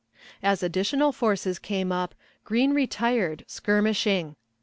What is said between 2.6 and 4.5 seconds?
retired, skirmishing.